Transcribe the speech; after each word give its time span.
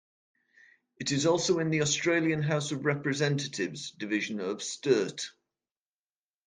It 0.97 1.11
is 1.11 1.27
also 1.27 1.59
in 1.59 1.69
the 1.69 1.83
Australian 1.83 2.41
House 2.41 2.71
of 2.71 2.85
Representatives 2.85 3.91
Division 3.91 4.39
of 4.39 4.63
Sturt. 4.63 5.29